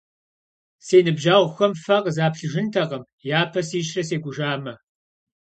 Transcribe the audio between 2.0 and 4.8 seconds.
къызаплъыжынтэкъым, япэ сищрэ секӀужамэ.